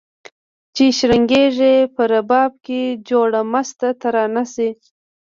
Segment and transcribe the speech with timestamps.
[0.75, 4.69] چي شرنګیږي په رباب کي جوړه مسته ترانه سي